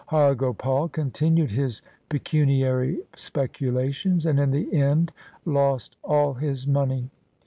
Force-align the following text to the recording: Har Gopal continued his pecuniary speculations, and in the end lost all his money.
Har 0.07 0.33
Gopal 0.33 0.89
continued 0.89 1.51
his 1.51 1.83
pecuniary 2.09 2.97
speculations, 3.15 4.25
and 4.25 4.39
in 4.39 4.49
the 4.49 4.73
end 4.73 5.11
lost 5.45 5.95
all 6.03 6.33
his 6.33 6.65
money. 6.65 7.11